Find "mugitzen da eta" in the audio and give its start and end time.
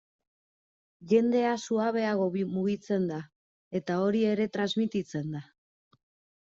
2.55-4.01